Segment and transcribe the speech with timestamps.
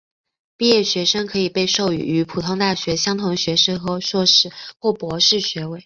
[0.57, 5.79] 毕业学生可以被授予与普通大学相同的学士或硕士或博士学位。